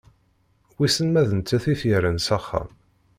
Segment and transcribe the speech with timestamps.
[0.77, 2.69] Wissen ma d nettat i t-yerran s axxam.